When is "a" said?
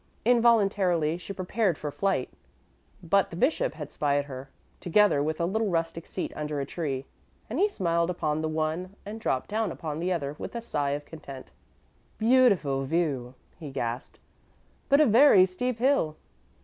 5.39-5.45, 6.59-6.65, 10.55-10.61, 12.15-12.17, 14.99-15.05